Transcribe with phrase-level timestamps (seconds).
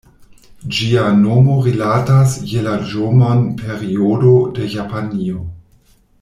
[0.77, 5.45] Ĝia nomo rilatas je la ĵomon-periodo de Japanio.